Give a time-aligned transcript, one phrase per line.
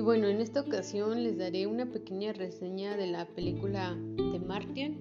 [0.00, 4.96] bueno, en esta ocasión les daré una pequeña reseña de la película de Martian.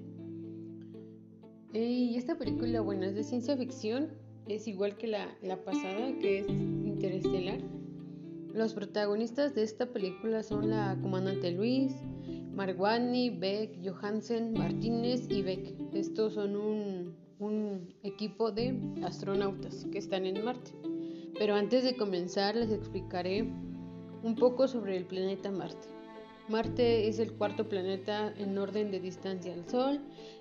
[1.73, 4.09] Y esta película, bueno, es de ciencia ficción,
[4.47, 7.59] es igual que la, la pasada, que es Interestelar.
[8.53, 11.93] Los protagonistas de esta película son la comandante Luis,
[12.53, 15.75] Marguani, Beck, Johansen, Martínez y Beck.
[15.93, 20.71] Estos son un, un equipo de astronautas que están en Marte.
[21.37, 23.43] Pero antes de comenzar les explicaré
[24.23, 25.87] un poco sobre el planeta Marte.
[26.49, 29.99] Marte es el cuarto planeta en orden de distancia al Sol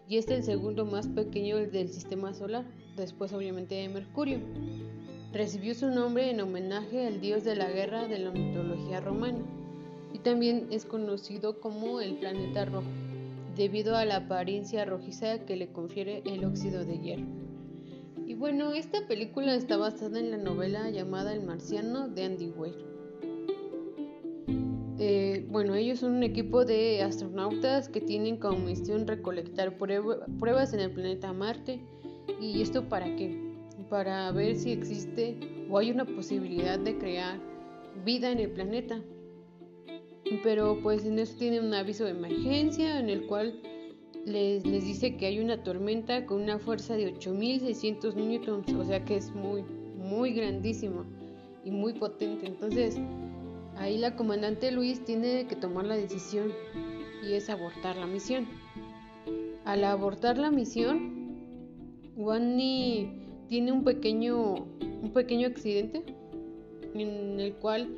[0.08, 2.64] y es el segundo más pequeño del sistema solar,
[2.96, 4.38] después obviamente de Mercurio.
[5.32, 9.44] Recibió su nombre en homenaje al dios de la guerra de la mitología romana
[10.14, 12.88] y también es conocido como el planeta rojo,
[13.54, 17.45] debido a la apariencia rojiza que le confiere el óxido de hierro.
[18.36, 22.76] Y bueno, esta película está basada en la novela llamada El Marciano de Andy Weir.
[24.98, 30.80] Eh, bueno, ellos son un equipo de astronautas que tienen como misión recolectar pruebas en
[30.80, 31.80] el planeta Marte.
[32.38, 33.40] ¿Y esto para qué?
[33.88, 35.38] Para ver si existe
[35.70, 37.40] o hay una posibilidad de crear
[38.04, 39.00] vida en el planeta.
[40.42, 43.58] Pero pues en eso tienen un aviso de emergencia en el cual
[44.26, 49.04] les, les dice que hay una tormenta con una fuerza de 8600 newtons, o sea
[49.04, 49.62] que es muy,
[49.96, 51.04] muy grandísimo
[51.64, 52.46] y muy potente.
[52.46, 52.98] Entonces,
[53.76, 56.52] ahí la comandante Luis tiene que tomar la decisión
[57.22, 58.48] y es abortar la misión.
[59.64, 61.36] Al abortar la misión,
[62.16, 63.08] Wani
[63.48, 66.02] tiene un pequeño, un pequeño accidente
[66.94, 67.88] en el cual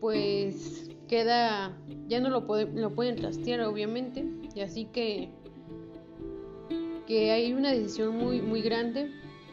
[0.00, 1.74] pues queda,
[2.08, 5.30] ya no lo, lo pueden trastear obviamente, y así que
[7.06, 9.10] que hay una decisión muy, muy grande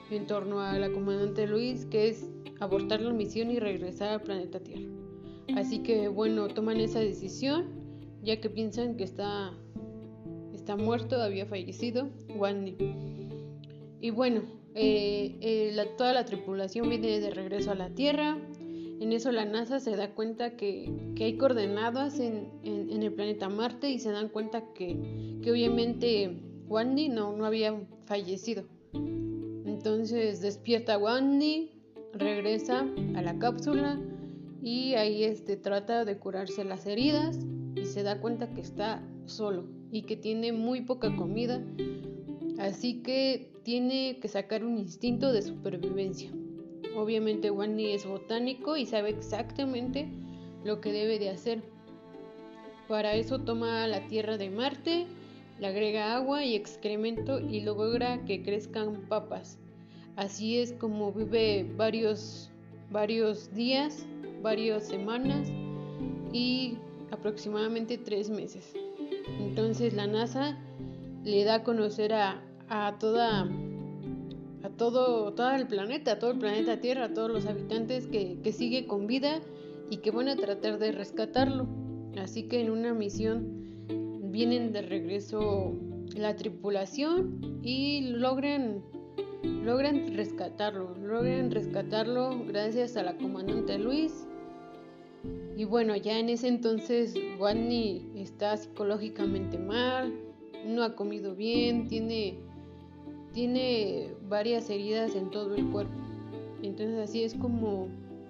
[0.09, 4.59] en torno a la comandante Luis, que es abortar la misión y regresar al planeta
[4.59, 4.89] Tierra.
[5.55, 7.65] Así que bueno, toman esa decisión,
[8.23, 9.53] ya que piensan que está,
[10.53, 12.75] está muerto, había fallecido, Wandy.
[14.01, 14.43] Y bueno,
[14.75, 18.37] eh, toda la tripulación viene de regreso a la Tierra.
[18.99, 23.99] En eso la NASA se da cuenta que, hay coordenadas en, el planeta Marte y
[23.99, 24.97] se dan cuenta que,
[25.41, 27.75] que obviamente Wandy no, no había
[28.05, 28.63] fallecido.
[29.65, 31.71] Entonces despierta Wandy,
[32.13, 33.99] regresa a la cápsula
[34.61, 37.39] y ahí este, trata de curarse las heridas
[37.75, 41.61] y se da cuenta que está solo y que tiene muy poca comida.
[42.59, 46.31] Así que tiene que sacar un instinto de supervivencia.
[46.95, 50.07] Obviamente Wandy es botánico y sabe exactamente
[50.63, 51.63] lo que debe de hacer.
[52.87, 55.07] Para eso toma la Tierra de Marte
[55.59, 59.57] le agrega agua y excremento y logra que crezcan papas.
[60.15, 62.51] Así es como vive varios,
[62.91, 64.05] varios días,
[64.41, 65.49] varias semanas
[66.31, 66.77] y
[67.11, 68.73] aproximadamente tres meses.
[69.39, 70.57] Entonces la NASA
[71.23, 72.43] le da a conocer a,
[72.99, 73.49] toda
[74.63, 78.39] a todo, todo el planeta, a todo el planeta Tierra, a todos los habitantes que,
[78.43, 79.41] que sigue con vida
[79.89, 81.67] y que van a tratar de rescatarlo.
[82.17, 83.63] Así que en una misión
[84.33, 85.77] vienen de regreso
[86.15, 88.81] la tripulación y logran
[89.43, 94.25] logran rescatarlo, logran rescatarlo gracias a la comandante Luis.
[95.55, 100.11] Y bueno, ya en ese entonces Wadney está psicológicamente mal,
[100.65, 102.39] no ha comido bien, tiene
[103.33, 105.93] tiene varias heridas en todo el cuerpo.
[106.63, 107.87] Entonces así es como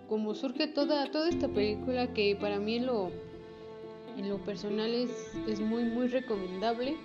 [0.09, 3.09] como surge toda toda esta película que para mí lo
[4.17, 6.97] en lo personal es, muy muy recomendable,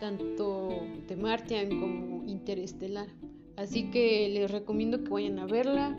[0.00, 0.68] tanto
[1.08, 3.08] de Martian como Interestelar.
[3.56, 5.96] Así que les recomiendo que vayan a verla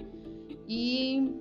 [0.68, 1.32] y,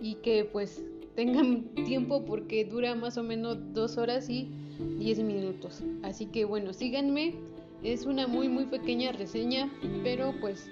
[0.00, 0.84] y que pues
[1.14, 4.50] tengan tiempo porque dura más o menos dos horas y
[4.98, 5.82] 10 minutos.
[6.02, 7.34] Así que bueno, síganme.
[7.82, 9.70] Es una muy muy pequeña reseña,
[10.02, 10.70] pero pues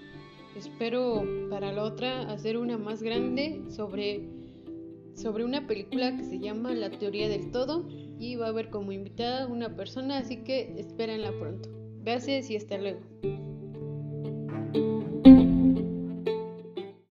[0.57, 4.23] espero para la otra hacer una más grande sobre
[5.15, 7.87] sobre una película que se llama La teoría del todo
[8.19, 11.69] y va a haber como invitada una persona, así que espérenla pronto.
[12.03, 13.01] Gracias y hasta luego.